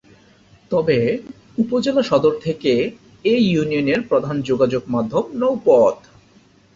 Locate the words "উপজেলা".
1.57-2.03